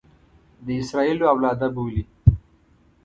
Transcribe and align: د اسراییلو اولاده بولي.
د 0.65 0.67
اسراییلو 0.81 1.25
اولاده 1.33 1.67
بولي. 1.75 2.03